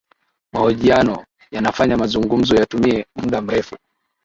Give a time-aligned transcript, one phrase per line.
[0.53, 1.15] mahojiano
[1.55, 3.75] yanafanya mazungumzo yatumie muda mrefu